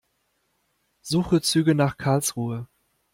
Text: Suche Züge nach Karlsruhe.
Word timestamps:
Suche 1.03 1.41
Züge 1.43 1.75
nach 1.75 1.95
Karlsruhe. 1.95 2.67